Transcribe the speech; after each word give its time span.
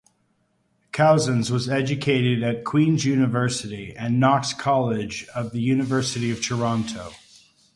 Cousens 0.91 1.51
was 1.51 1.69
educated 1.69 2.41
at 2.41 2.63
Queen's 2.65 3.05
University 3.05 3.95
and 3.95 4.19
Knox 4.19 4.51
College 4.51 5.27
at 5.35 5.51
the 5.51 5.61
University 5.61 6.31
of 6.31 6.41
Toronto. 6.43 7.11